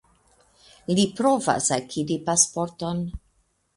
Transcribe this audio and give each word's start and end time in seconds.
Li 0.99 1.03
provas 1.19 1.69
akiri 1.77 2.17
pasporton. 2.31 3.05